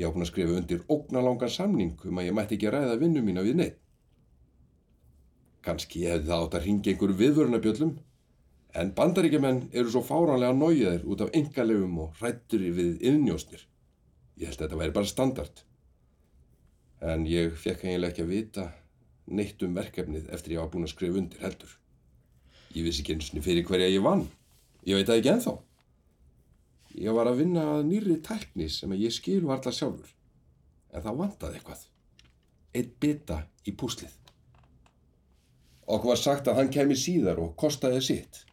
ég 0.01 0.09
á 0.09 0.13
búin 0.13 0.25
að 0.25 0.31
skrifa 0.31 0.57
undir 0.59 0.85
ógnalangan 0.91 1.53
samning 1.53 2.07
um 2.09 2.19
að 2.19 2.27
ég 2.27 2.37
mætti 2.37 2.57
ekki 2.57 2.71
ræða 2.73 2.97
vinnu 3.01 3.23
mína 3.23 3.45
við 3.45 3.59
neitt. 3.59 3.77
Kanski 5.63 6.07
hefði 6.09 6.27
það 6.27 6.45
átt 6.45 6.57
að 6.57 6.65
ringa 6.67 6.91
einhverju 6.91 7.19
viðvörunabjöllum 7.21 7.93
en 8.81 8.91
bandaríkjumenn 8.97 9.61
eru 9.71 9.93
svo 9.93 10.01
fáránlega 10.03 10.55
nájaðir 10.57 11.05
út 11.07 11.21
af 11.23 11.35
engalefum 11.37 12.01
og 12.03 12.17
hrættur 12.19 12.65
við 12.79 13.05
innjósnir. 13.05 13.61
Ég 14.41 14.49
held 14.49 14.57
að 14.57 14.65
þetta 14.65 14.81
væri 14.81 14.95
bara 14.97 15.11
standard. 15.11 15.61
En 17.13 17.27
ég 17.29 17.55
fekk 17.59 17.85
eiginlega 17.85 18.11
ekki 18.11 18.25
að 18.25 18.33
vita 18.33 18.67
neitt 19.27 19.63
um 19.63 19.77
verkefnið 19.77 20.27
eftir 20.35 20.57
ég 20.57 20.63
var 20.63 20.73
búin 20.73 20.87
að 20.87 20.95
skrifa 20.95 21.21
undir 21.21 21.45
heldur. 21.45 21.77
Ég 22.73 22.87
vissi 22.87 23.03
ekki 23.03 23.15
eins 23.17 23.29
og 23.33 23.45
fyrir 23.45 23.65
hverja 23.67 23.91
ég 23.91 24.03
vann. 24.03 24.25
Ég 24.87 24.97
veit 24.97 25.07
það 25.09 25.19
ekki 25.19 25.31
ennþá. 25.33 25.53
Ég 27.03 27.15
var 27.17 27.29
að 27.29 27.39
vinna 27.41 27.63
að 27.75 27.85
nýri 27.89 28.17
tækni 28.25 28.67
sem 28.69 28.93
ég 28.97 29.13
skil 29.13 29.41
varla 29.47 29.73
sjálfur. 29.73 30.09
En 30.93 31.05
það 31.05 31.19
vantaði 31.21 31.59
eitthvað. 31.59 31.85
Eitt 32.73 32.97
bita 33.01 33.39
í 33.65 33.73
púslið. 33.77 34.13
Okkur 35.83 36.13
var 36.13 36.19
sagt 36.21 36.47
að 36.47 36.59
hann 36.61 36.73
kemi 36.73 36.97
síðar 36.97 37.41
og 37.43 37.55
kostaði 37.59 38.01
sitt. 38.05 38.43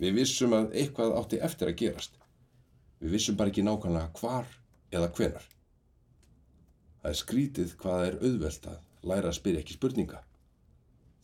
Við 0.00 0.18
vissum 0.20 0.54
að 0.56 0.74
eitthvað 0.78 1.16
átti 1.20 1.40
eftir 1.42 1.72
að 1.72 1.78
gerast. 1.80 2.18
Við 3.02 3.16
vissum 3.16 3.38
bara 3.38 3.52
ekki 3.52 3.64
nákvæmlega 3.66 4.12
hvar 4.20 4.48
eða 4.92 5.10
hvenar. 5.16 5.46
Það 7.02 7.10
er 7.10 7.18
skrítið 7.18 7.72
hvað 7.80 8.04
er 8.08 8.18
auðvelt 8.22 8.68
að 8.70 9.08
læra 9.10 9.32
að 9.32 9.38
spyrja 9.40 9.62
ekki 9.64 9.76
spurninga. 9.76 10.20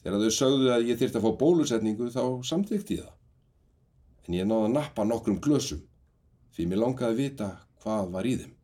Þegar 0.03 0.23
þau 0.23 0.35
sögðu 0.35 0.71
að 0.75 0.89
ég 0.89 0.99
þyrfti 1.01 1.19
að 1.19 1.27
fá 1.27 1.39
bólusetningu 1.41 2.11
þá 2.15 2.23
samþykti 2.47 2.99
ég 2.99 3.07
það. 3.07 3.17
En 4.29 4.37
ég 4.37 4.47
náði 4.47 4.69
að 4.69 4.75
nappa 4.77 5.07
nokkrum 5.09 5.41
glösum 5.43 5.83
því 6.55 6.67
mér 6.69 6.83
langaði 6.83 7.09
að 7.09 7.21
vita 7.23 7.49
hvað 7.83 8.11
var 8.15 8.27
í 8.29 8.35
þeim. 8.39 8.55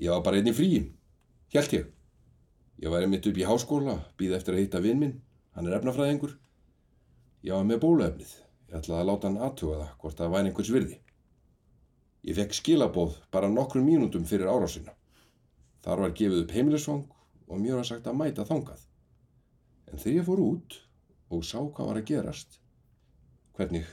Ég 0.00 0.14
var 0.14 0.22
bara 0.24 0.40
einn 0.40 0.50
í 0.50 0.56
fríi, 0.56 0.82
hjælt 1.52 1.74
ég. 1.76 1.88
Ég 2.80 2.92
var 2.92 3.04
einmitt 3.04 3.26
upp 3.28 3.36
í 3.36 3.44
háskóla, 3.44 3.96
býð 4.16 4.36
eftir 4.38 4.56
að 4.56 4.62
hitta 4.62 4.80
vinn 4.80 5.00
minn, 5.02 5.16
hann 5.52 5.68
er 5.68 5.76
efnafræðingur. 5.76 6.36
Ég 7.44 7.52
var 7.52 7.66
með 7.68 7.82
bóluefnið, 7.84 8.32
ég 8.70 8.78
ætlaði 8.78 9.02
að 9.02 9.10
láta 9.10 9.28
hann 9.28 9.42
aðtuga 9.44 9.80
það 9.80 9.96
hvort 10.00 10.20
það 10.20 10.32
væri 10.34 10.50
einhvers 10.50 10.72
virði. 10.74 11.00
Ég 12.28 12.36
fekk 12.36 12.56
skilabóð 12.56 13.18
bara 13.32 13.50
nokkrum 13.52 13.86
mínútum 13.88 14.24
fyrir 14.28 14.48
árásina. 14.48 14.94
Þar 15.84 16.04
var 16.04 16.16
gefið 16.16 16.44
upp 16.44 16.54
heimilisvang 16.56 17.04
og 17.48 17.60
mér 17.60 17.80
var 17.80 17.88
sagt 17.88 18.08
að 18.08 18.18
mæta 18.20 18.46
þangað. 18.48 18.82
En 19.90 19.98
þegar 19.98 20.20
ég 20.20 20.26
fór 20.28 20.42
út 20.44 20.76
og 21.30 21.42
sá 21.46 21.58
hvað 21.58 21.90
var 21.90 21.98
að 22.00 22.08
gerast, 22.10 22.60
hvernig 23.58 23.88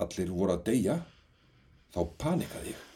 allir 0.00 0.30
voru 0.34 0.54
að 0.56 0.64
deyja, 0.70 0.96
þá 1.94 2.00
panikaði 2.22 2.72
ég. 2.74 2.86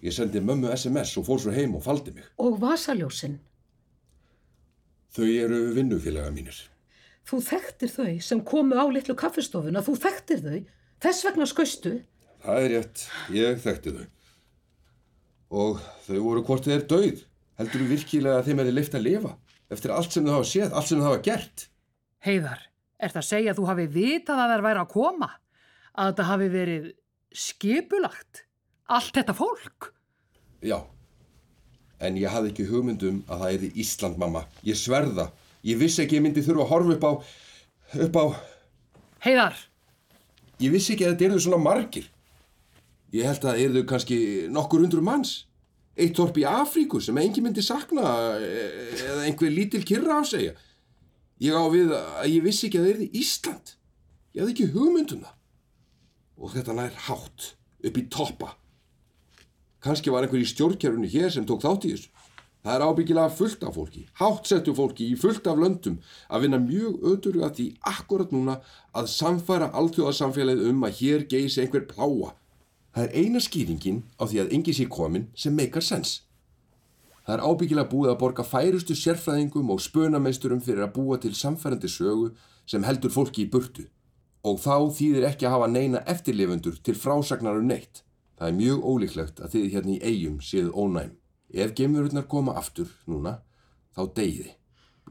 Ég 0.00 0.16
sendi 0.16 0.40
mömmu 0.40 0.70
SMS 0.72 1.12
og 1.20 1.26
fór 1.28 1.40
svo 1.42 1.52
heim 1.52 1.76
og 1.76 1.84
faldi 1.84 2.14
mig. 2.16 2.28
Og 2.40 2.56
vasaljósin. 2.60 3.36
Þau 5.12 5.26
eru 5.28 5.58
vinnufélaga 5.76 6.32
mínir. 6.32 6.56
Þú 7.28 7.40
þekktir 7.44 7.92
þau 7.92 8.14
sem 8.24 8.40
komu 8.46 8.78
á 8.80 8.84
litlu 8.88 9.16
kaffestofuna. 9.18 9.82
Þú 9.84 9.96
þekktir 10.00 10.40
þau. 10.46 10.60
Þess 11.04 11.26
vegna 11.26 11.48
skaustu. 11.48 11.92
Það 12.40 12.64
er 12.64 12.72
rétt, 12.74 13.04
ég 13.36 13.60
þekkti 13.60 13.92
þau. 13.98 14.06
Og 15.60 15.84
þau 16.06 16.18
voru 16.24 16.44
hvort 16.46 16.64
þið 16.64 16.76
er 16.78 16.86
dauð. 16.88 17.22
Heldur 17.60 17.82
þú 17.84 17.88
virkilega 17.90 18.40
að 18.40 18.48
þeim 18.48 18.62
er 18.62 18.72
leift 18.72 18.96
að 18.96 19.04
lifa? 19.04 19.34
Eftir 19.70 19.92
allt 19.94 20.14
sem 20.14 20.26
þau 20.26 20.38
hafa 20.38 20.48
séð, 20.50 20.72
allt 20.74 20.90
sem 20.90 21.00
þau 21.00 21.08
hafa 21.12 21.22
gert? 21.24 21.66
Heiðar, 22.26 22.62
ert 22.98 23.18
að 23.20 23.28
segja 23.28 23.52
að 23.52 23.60
þú 23.60 23.66
hafi 23.70 23.86
vitað 23.94 24.42
að 24.42 24.54
þær 24.54 24.64
væri 24.66 24.82
að 24.82 24.94
koma? 24.94 25.28
Að 25.94 26.10
þetta 26.10 26.26
hafi 26.30 26.48
verið 26.54 26.88
skipulagt? 27.30 28.42
Allt 28.90 29.14
þetta 29.14 29.36
fólk? 29.38 29.92
Já. 30.66 30.80
En 32.02 32.16
ég 32.18 32.32
hafði 32.32 32.50
ekki 32.50 32.66
hugmyndum 32.70 33.22
að 33.28 33.44
það 33.44 33.54
erði 33.54 33.70
Ísland, 33.84 34.18
mamma. 34.18 34.46
Ég 34.66 34.78
sverða. 34.78 35.28
Ég 35.66 35.78
vissi 35.78 36.02
ekki 36.02 36.16
að 36.16 36.18
ég 36.18 36.24
myndi 36.26 36.44
þurfa 36.44 36.64
að 36.64 36.70
horfa 36.72 36.96
upp 36.96 37.04
á... 37.04 37.12
upp 38.06 38.16
á... 38.16 38.24
Heiðar! 39.26 39.60
Ég 40.60 40.72
vissi 40.74 40.94
ekki 40.94 41.06
að 41.06 41.14
þetta 41.14 41.28
erðu 41.28 41.44
svona 41.44 41.60
margir. 41.62 42.08
Ég 43.14 43.26
held 43.28 43.44
að 43.44 43.50
það 43.50 43.62
erðu 43.66 43.84
kannski 43.90 44.18
nokkur 44.52 44.82
hundru 44.84 45.04
manns. 45.04 45.44
Eitt 45.98 46.14
torp 46.16 46.38
í 46.38 46.46
Afríku 46.46 47.00
sem 47.02 47.18
engin 47.18 47.44
myndi 47.44 47.62
sakna 47.64 48.04
e- 48.38 48.70
eða 48.94 49.26
einhver 49.26 49.50
lítil 49.52 49.82
kyrra 49.86 50.20
ásegja. 50.22 50.54
Ég 51.40 51.56
á 51.56 51.64
við 51.72 51.92
að 51.96 52.30
ég 52.30 52.44
vissi 52.44 52.68
ekki 52.68 52.80
að 52.80 52.86
það 52.86 52.94
erði 52.94 53.10
Ísland. 53.20 53.74
Ég 54.34 54.42
hafði 54.42 54.54
ekki 54.54 54.72
hugmyndum 54.74 55.24
það. 55.24 55.36
Og 56.40 56.54
þetta 56.54 56.76
nær 56.76 56.98
hátt, 57.08 57.52
upp 57.84 58.00
í 58.00 58.06
toppa. 58.12 58.54
Kanski 59.80 60.12
var 60.12 60.24
einhver 60.24 60.40
í 60.40 60.48
stjórnkjörunni 60.48 61.08
hér 61.10 61.32
sem 61.32 61.46
tók 61.48 61.64
þátt 61.64 61.88
í 61.88 61.94
þessu. 61.94 62.10
Það 62.60 62.74
er 62.74 62.82
ábyggilega 62.84 63.32
fullt 63.32 63.62
af 63.64 63.76
fólki, 63.78 64.02
háttsettu 64.20 64.74
fólki 64.76 65.06
í 65.08 65.16
fullt 65.16 65.46
af 65.48 65.56
löndum 65.56 65.94
að 66.28 66.42
vinna 66.44 66.58
mjög 66.60 66.98
öðuru 67.08 67.44
að 67.46 67.54
því 67.56 67.66
akkurat 67.88 68.34
núna 68.34 68.58
að 68.92 69.08
samfæra 69.14 69.70
alþjóðasamfélagið 69.80 70.68
um 70.68 70.84
að 70.84 70.98
hér 70.98 71.24
geysi 71.30 71.62
einhver 71.64 71.86
pláa. 71.88 72.34
Það 73.00 73.14
er 73.14 73.22
eina 73.24 73.40
skýringin 73.40 73.98
á 74.20 74.28
því 74.28 74.38
að 74.42 74.50
engi 74.52 74.72
sé 74.76 74.84
komin 74.92 75.22
sem 75.32 75.54
meikar 75.56 75.80
sens. 75.80 76.10
Það 77.24 77.32
er 77.32 77.42
ábyggilega 77.48 77.88
búið 77.88 78.10
að 78.12 78.18
borga 78.20 78.44
færustu 78.44 78.92
sérfræðingum 78.92 79.70
og 79.72 79.80
spönameisturum 79.80 80.60
fyrir 80.60 80.84
að 80.84 80.92
búa 80.98 81.16
til 81.22 81.32
samfærandi 81.32 81.88
sögu 81.88 82.26
sem 82.68 82.84
heldur 82.84 83.14
fólki 83.14 83.46
í 83.46 83.48
burtu. 83.54 83.86
Og 84.44 84.60
þá 84.60 84.92
þýðir 84.98 85.30
ekki 85.30 85.48
að 85.48 85.54
hafa 85.56 85.70
neina 85.72 86.02
eftirlifundur 86.12 86.76
til 86.84 86.98
frásagnar 87.00 87.62
um 87.62 87.70
neitt. 87.72 88.02
Það 88.36 88.50
er 88.50 88.58
mjög 88.58 88.84
ólíklegt 88.92 89.40
að 89.40 89.56
þið 89.56 89.64
hérna 89.78 89.94
í 89.94 90.02
eigum 90.10 90.36
séð 90.44 90.68
ónæm. 90.76 91.16
Ef 91.56 91.72
gemururnar 91.80 92.28
koma 92.28 92.58
aftur 92.60 92.92
núna, 93.08 93.38
þá 93.96 94.02
degiði. 94.20 94.52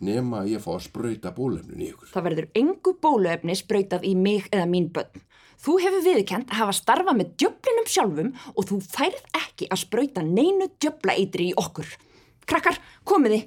Nema 0.05 0.43
að 0.43 0.53
ég 0.53 0.62
fá 0.62 0.75
að 0.75 0.86
sprauta 0.86 1.34
bólefnin 1.34 1.81
í 1.81 1.89
ykkur. 1.89 2.13
Það 2.13 2.29
verður 2.29 2.51
engu 2.62 2.93
bóluefni 3.01 3.58
sprautað 3.58 4.05
í 4.05 4.13
mig 4.13 4.46
eða 4.53 4.69
mín 4.69 4.93
börn. 4.93 5.25
Þú 5.60 5.74
hefur 5.84 6.04
viðkend 6.06 6.51
að 6.54 6.60
hafa 6.62 6.74
starfað 6.78 7.18
með 7.20 7.32
djöflinum 7.42 7.88
sjálfum 7.92 8.30
og 8.56 8.68
þú 8.70 8.78
færð 8.80 9.24
ekki 9.36 9.66
að 9.68 9.82
sprauta 9.82 10.22
neinu 10.24 10.70
djöfla 10.80 11.18
eitri 11.20 11.50
í 11.51 11.56
okkur. 11.60 11.89
Krakkar, 12.48 12.80
komiði. 13.04 13.42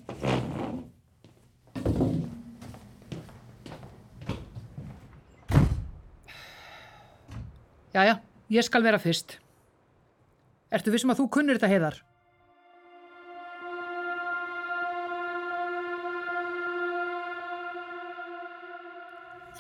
Jæja, 7.97 8.19
ég 8.53 8.65
skal 8.69 8.85
vera 8.85 9.01
fyrst. 9.01 9.39
Ertu 10.73 10.93
vissum 10.93 11.13
að 11.13 11.23
þú 11.23 11.27
kunnir 11.33 11.57
þetta 11.57 11.73
heiðar? 11.73 11.97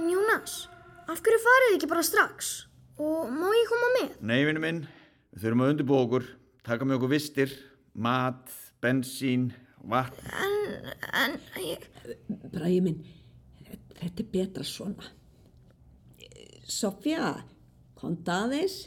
En 0.00 0.08
Jónas, 0.12 0.71
af 1.10 1.22
hverju 1.22 1.40
farið 1.42 1.76
ekki 1.76 1.90
bara 1.90 2.04
strax? 2.06 2.52
Og 3.02 3.30
má 3.32 3.48
ég 3.56 3.70
koma 3.70 3.88
með? 3.96 4.14
Nei, 4.28 4.42
vinnu 4.46 4.62
minn, 4.62 4.82
við 5.32 5.46
þurfum 5.46 5.64
að 5.64 5.72
undirbúa 5.72 6.04
okkur, 6.06 6.28
taka 6.66 6.86
með 6.86 6.98
okkur 7.00 7.12
vistir, 7.14 7.54
mat, 7.94 8.52
bensín, 8.84 9.50
vatn. 9.88 10.30
En, 10.44 10.92
en, 11.22 11.36
ég... 11.64 11.88
Bræði 12.52 12.80
minn, 12.84 13.00
þetta 13.98 14.24
er 14.24 14.30
betra 14.36 14.66
svona. 14.66 15.10
Sofía, 16.68 17.32
komdu 17.98 18.32
aðeins. 18.32 18.78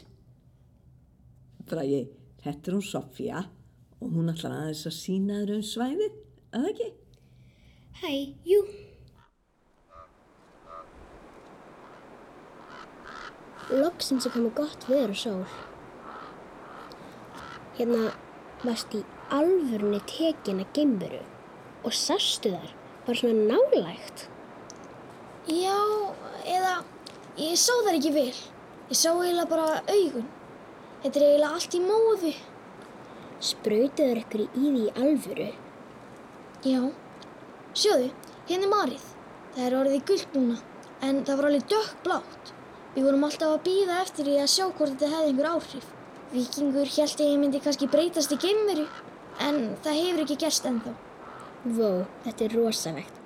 Bræði, 1.66 2.06
þetta 2.44 2.70
er 2.70 2.78
hún 2.78 2.86
Sofía 2.86 3.44
og 4.00 4.12
hún 4.12 4.30
ætlar 4.32 4.54
aðeins 4.62 4.86
að 4.88 4.98
sína 5.00 5.42
þér 5.42 5.56
um 5.58 5.66
svæðið, 5.66 6.18
að 6.56 6.68
ekki? 6.72 6.90
Hæ, 7.96 8.10
jú. 8.44 8.60
Loksins 13.66 14.28
er 14.28 14.30
komið 14.30 14.52
gott 14.60 14.84
viður 14.86 15.10
og 15.10 15.18
sól. 15.18 15.46
Hérna 17.74 18.12
varst 18.62 18.94
í 18.94 19.00
alvörunni 19.34 19.98
tekin 20.06 20.62
að 20.62 20.70
gimburu 20.76 21.22
og 21.82 21.96
sástu 21.98 22.52
þar 22.54 22.70
bara 23.08 23.18
svona 23.18 23.48
nálægt. 23.50 24.28
Já, 25.50 25.74
eða 26.46 26.76
ég 27.42 27.58
sá 27.58 27.72
þar 27.82 27.98
ekki 27.98 28.14
vel. 28.14 28.36
Ég 28.86 29.00
sá 29.02 29.10
eiginlega 29.10 29.50
bara 29.50 29.82
augun. 29.90 30.28
Þetta 31.02 31.18
er 31.18 31.26
eiginlega 31.26 31.58
allt 31.58 31.74
í 31.74 31.82
móðu. 31.82 32.34
Sprautuður 33.50 34.22
ykkur 34.22 34.44
í 34.46 34.48
því 34.54 34.84
í 34.84 34.92
alvöru? 34.94 35.48
Já. 36.62 36.80
Sjóðu, 37.74 38.12
hérna 38.46 38.70
er 38.70 38.74
marið. 38.76 39.08
Það 39.56 39.66
er 39.66 39.76
orðið 39.80 40.06
gullt 40.12 40.38
núna, 40.38 40.60
en 41.02 41.24
það 41.26 41.40
var 41.40 41.50
alveg 41.50 41.72
dökkblátt. 41.74 42.55
Við 42.96 43.04
vorum 43.04 43.26
alltaf 43.26 43.50
að 43.52 43.64
býða 43.66 43.96
eftir 44.00 44.24
því 44.24 44.34
að 44.40 44.46
sjá 44.48 44.64
hvort 44.64 44.94
þetta 44.94 45.08
hefði 45.12 45.30
einhver 45.30 45.48
áhrif. 45.50 45.88
Víkingur 46.32 46.88
held 46.94 47.20
ég 47.20 47.34
myndi 47.42 47.60
kannski 47.60 47.88
breytast 47.92 48.32
í 48.32 48.38
geimveru, 48.40 48.86
en 49.44 49.58
það 49.84 49.98
hefur 50.00 50.22
ekki 50.24 50.36
gerst 50.40 50.64
ennþá. 50.70 50.94
Vó, 51.76 51.90
þetta 52.24 52.46
er 52.46 52.56
rosalegt. 52.56 53.20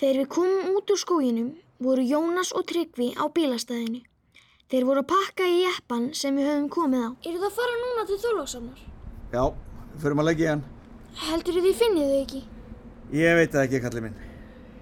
Þegar 0.00 0.20
við 0.22 0.30
komum 0.32 0.72
út 0.78 0.94
úr 0.94 1.00
skóginum 1.02 1.52
voru 1.84 2.06
Jónas 2.08 2.54
og 2.56 2.64
Tryggvi 2.72 3.10
á 3.20 3.28
bílastæðinu. 3.28 4.00
Þeir 4.72 4.88
voru 4.88 5.04
að 5.04 5.10
pakka 5.12 5.44
í 5.44 5.60
jeppan 5.66 6.08
sem 6.16 6.40
við 6.40 6.48
höfum 6.48 6.72
komið 6.72 7.04
á. 7.04 7.10
Eru 7.28 7.44
það 7.44 7.48
að 7.50 7.56
fara 7.60 7.78
núna 7.84 8.08
til 8.08 8.20
Þorlóksamnar? 8.24 8.82
Já, 9.32 9.44
við 9.92 10.02
förum 10.08 10.24
að 10.24 10.28
leggja 10.32 10.48
í 10.48 10.52
hann. 10.54 10.66
Heldur 11.28 11.60
þið 11.60 11.80
finnið 11.84 12.10
þau 12.10 12.18
ekki? 12.24 12.42
Ég 13.18 13.38
veit 13.42 13.52
það 13.52 13.64
ekki, 13.68 13.84
kallið 13.84 14.08
minn. 14.08 14.20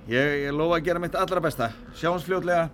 Ég, 0.07 0.35
ég 0.47 0.55
lofa 0.55 0.79
að 0.79 0.87
gera 0.87 1.03
mitt 1.03 1.19
allra 1.19 1.43
besta. 1.43 1.73
Sjáumst 1.99 2.31
fljótlega. 2.31 2.69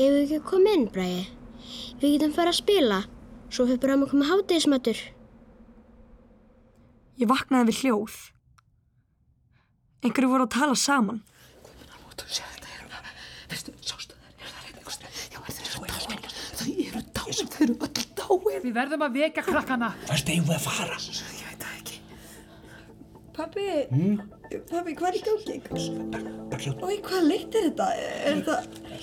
Ef 0.00 0.08
við 0.08 0.20
ekki 0.22 0.38
komið 0.48 0.76
inn, 0.76 0.84
Bræði, 0.94 1.24
við 2.00 2.12
getum 2.14 2.30
fara 2.32 2.52
að 2.54 2.56
spila, 2.62 3.00
svo 3.52 3.66
fyrir 3.68 3.80
bara 3.82 3.96
að 3.98 4.12
koma 4.14 4.28
hátegismatur. 4.30 5.00
Ég 7.20 7.28
vaknaði 7.28 7.68
við 7.68 7.80
hljóð. 7.82 8.14
Einhverju 10.00 10.30
voru 10.30 10.46
að 10.46 10.54
tala 10.54 10.78
saman. 10.80 11.20
Veistu, 13.50 13.74
sástu 13.84 14.16
þær, 14.16 14.32
er 14.40 14.54
það 14.54 14.64
reynd 14.64 14.80
einhvers 14.80 14.98
Já, 15.34 15.38
er 15.42 15.52
þeir 15.58 15.68
eru 15.68 15.84
dáin, 15.84 16.24
þau 16.56 16.70
eru 16.86 17.04
dáin, 17.20 17.52
þau 17.52 17.62
eru 17.66 17.76
öll 17.76 18.08
dáin. 18.22 18.64
Við 18.64 18.74
verðum 18.80 19.04
að 19.04 19.20
vekja 19.20 19.44
krakkana. 19.44 19.92
Hvert 20.08 20.32
eigum 20.32 20.48
við 20.48 20.56
að 20.56 20.64
fara? 20.70 21.00
Pappi, 23.40 23.66
Mm? 23.88 24.18
pappi, 24.68 24.92
hvað 24.98 25.08
er 25.08 25.16
í 25.16 25.20
gangi? 25.24 25.54
Og 26.82 26.90
í 26.92 26.98
hvað 27.06 27.22
leitt 27.24 27.54
er 27.56 27.68
þetta? 27.70 27.86
Er 27.96 28.40
þetta, 28.40 28.56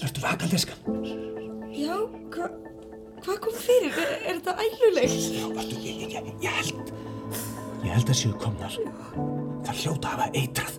Ertu 0.05 0.21
vakandi, 0.21 0.59
skan? 0.61 0.97
já, 1.73 1.95
hvað, 2.35 2.57
hvað 3.25 3.39
kom 3.45 3.55
fyrir? 3.63 3.97
Er, 3.97 4.11
er 4.29 4.37
þetta 4.37 4.53
ælulegt? 4.61 5.17
Já, 5.33 5.47
varstu, 5.55 5.79
ég, 5.81 6.03
ég, 6.03 6.13
ég, 6.13 6.29
ég 6.45 6.59
held, 6.59 6.91
ég 7.81 7.95
held 7.95 8.13
að 8.13 8.19
séu 8.21 8.35
komnar. 8.43 8.77
Það 9.65 9.81
hljóta 9.81 10.13
hafa 10.13 10.29
eitrað. 10.37 10.77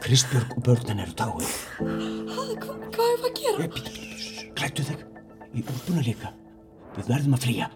Kristbjörg 0.00 0.56
og 0.56 0.62
börnin 0.66 1.04
eru 1.04 1.14
dáin. 1.14 1.54
Ha, 1.78 2.48
hva, 2.64 2.74
hvað 2.90 3.06
er 3.06 3.18
það 3.22 3.30
að 3.30 3.38
gera? 3.44 3.68
Klættu 4.58 4.82
þig 4.90 5.06
í 5.54 5.62
úlpuna 5.62 6.02
líka. 6.10 6.34
Við 6.96 7.06
verðum 7.14 7.38
að 7.38 7.46
flýja. 7.46 7.70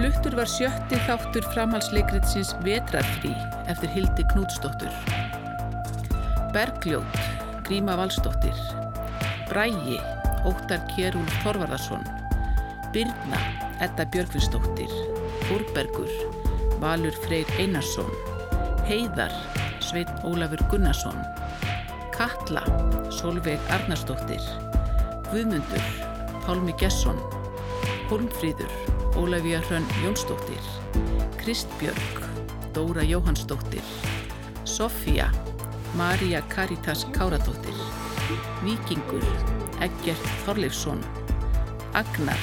Fluttur 0.00 0.32
var 0.32 0.48
sjötti 0.48 0.96
þáttur 1.04 1.44
framhalsleikritsins 1.52 2.54
Vetrarfrí 2.64 3.34
eftir 3.68 3.90
Hildi 3.92 4.24
Knútsdóttur. 4.30 4.94
Bergljót, 6.54 7.18
Gríma 7.66 7.98
Valsdóttir. 8.00 8.56
Brægi, 9.50 9.98
Óttar 10.48 10.80
Kjerúl 10.94 11.26
Þorvarðarsson. 11.42 12.06
Birna, 12.94 13.40
Edda 13.84 14.06
Björgvinsdóttir. 14.14 14.94
Þórbergur, 15.50 16.08
Valur 16.80 17.18
Freyr 17.26 17.52
Einarsson. 17.60 18.08
Heiðar, 18.88 19.34
Sveinn 19.84 20.24
Ólafur 20.24 20.64
Gunnarsson. 20.72 21.20
Katla, 22.16 22.64
Solveig 23.12 23.60
Arnarsdóttir. 23.76 24.48
Guðmundur, 25.28 25.92
Pálmi 26.46 26.72
Gesson. 26.80 27.20
Hólmfríður, 28.08 28.72
Ólafía 29.16 29.60
Hrönn 29.60 29.86
Jónsdóttir, 30.04 30.62
Kristbjörg, 31.36 32.28
Dóra 32.72 33.02
Jóhannsdóttir, 33.02 33.82
Sofía, 34.64 35.32
María 35.94 36.42
Karitas 36.48 37.06
Káradóttir, 37.12 37.74
Víkingur, 38.62 39.24
Eggert 39.80 40.24
Þorleifsson, 40.44 41.00
Agnar, 41.92 42.38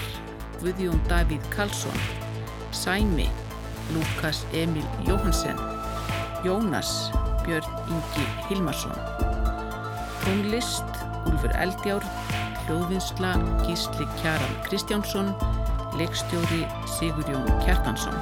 Guðjón 0.62 1.00
Davíð 1.08 1.42
Karlsson, 1.50 2.00
Sæmi, 2.72 3.30
Lukas 3.94 4.46
Emil 4.52 4.86
Jóhansen, 5.08 5.56
Jónas, 6.44 7.12
Björn 7.46 7.72
Ingi 7.88 8.26
Hilmarsson, 8.50 8.98
Tónlist, 10.24 10.84
Úlfur 11.26 11.56
Eldjár, 11.56 12.04
Hljóðvinnsla, 12.66 13.38
Gísli 13.64 14.08
Kjaran 14.20 14.62
Kristjánsson, 14.68 15.57
leikstjóri 15.98 16.68
Sigurjón 16.86 17.46
Kjartansson. 17.66 18.14